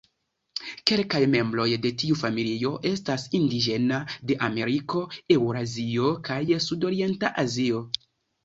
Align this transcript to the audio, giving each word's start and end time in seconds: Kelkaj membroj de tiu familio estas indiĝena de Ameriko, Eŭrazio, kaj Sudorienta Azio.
Kelkaj 0.91 1.19
membroj 1.33 1.65
de 1.83 1.91
tiu 2.03 2.17
familio 2.21 2.71
estas 2.93 3.27
indiĝena 3.41 3.99
de 4.31 4.39
Ameriko, 4.49 5.05
Eŭrazio, 5.37 6.11
kaj 6.31 6.43
Sudorienta 6.71 7.33
Azio. 7.47 7.85